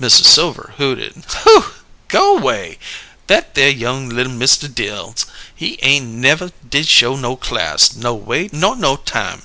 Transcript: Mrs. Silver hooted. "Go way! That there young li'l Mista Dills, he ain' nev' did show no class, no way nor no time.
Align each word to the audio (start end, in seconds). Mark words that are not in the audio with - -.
Mrs. 0.00 0.26
Silver 0.26 0.74
hooted. 0.76 1.24
"Go 2.06 2.38
way! 2.38 2.78
That 3.26 3.56
there 3.56 3.68
young 3.70 4.08
li'l 4.08 4.28
Mista 4.28 4.68
Dills, 4.68 5.26
he 5.52 5.80
ain' 5.82 6.20
nev' 6.20 6.52
did 6.70 6.86
show 6.86 7.16
no 7.16 7.34
class, 7.34 7.92
no 7.96 8.14
way 8.14 8.48
nor 8.52 8.76
no 8.76 8.94
time. 8.94 9.32